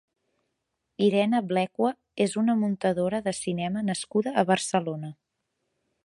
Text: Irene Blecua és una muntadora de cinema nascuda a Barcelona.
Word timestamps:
Irene 1.07 1.41
Blecua 1.51 1.91
és 2.25 2.33
una 2.43 2.55
muntadora 2.61 3.19
de 3.27 3.33
cinema 3.41 3.83
nascuda 3.91 4.33
a 4.43 4.45
Barcelona. 4.53 5.13